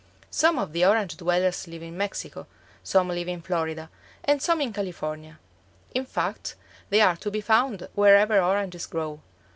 [0.31, 2.47] Some of the Orange dwellers live in Mexico;
[2.83, 3.91] some live in Florida,
[4.23, 5.37] and some in California;
[5.93, 6.55] in fact
[6.89, 9.21] they are to be found wherever oranges grow.